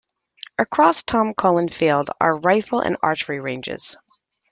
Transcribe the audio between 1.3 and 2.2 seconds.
Cullen Field